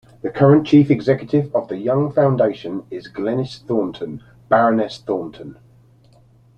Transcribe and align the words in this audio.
The 0.23 0.31
current 0.31 0.65
Chief 0.65 0.89
Executive 0.89 1.55
of 1.55 1.67
The 1.67 1.77
Young 1.77 2.11
Foundation 2.11 2.87
is 2.89 3.07
Glenys 3.07 3.59
Thornton, 3.63 4.23
Baroness 4.49 4.97
Thornton. 4.97 5.59